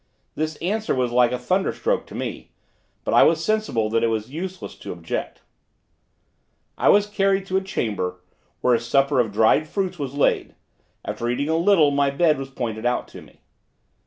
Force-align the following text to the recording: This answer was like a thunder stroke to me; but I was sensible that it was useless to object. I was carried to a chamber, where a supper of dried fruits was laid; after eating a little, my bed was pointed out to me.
This 0.33 0.55
answer 0.63 0.95
was 0.95 1.11
like 1.11 1.31
a 1.31 1.37
thunder 1.37 1.71
stroke 1.71 2.07
to 2.07 2.15
me; 2.15 2.49
but 3.03 3.13
I 3.13 3.21
was 3.21 3.45
sensible 3.45 3.87
that 3.91 4.03
it 4.03 4.07
was 4.07 4.31
useless 4.31 4.73
to 4.77 4.91
object. 4.91 5.43
I 6.75 6.89
was 6.89 7.05
carried 7.05 7.45
to 7.45 7.57
a 7.57 7.61
chamber, 7.61 8.19
where 8.61 8.73
a 8.73 8.79
supper 8.79 9.19
of 9.19 9.31
dried 9.31 9.67
fruits 9.67 9.99
was 9.99 10.15
laid; 10.15 10.55
after 11.05 11.29
eating 11.29 11.49
a 11.49 11.55
little, 11.55 11.91
my 11.91 12.09
bed 12.09 12.39
was 12.39 12.49
pointed 12.49 12.83
out 12.83 13.07
to 13.09 13.21
me. 13.21 13.41